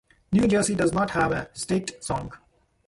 New 0.31 0.47
Jersey 0.47 0.73
does 0.73 0.91
not 0.93 1.11
have 1.11 1.31
a 1.31 1.47
state 1.53 2.03
song. 2.03 2.33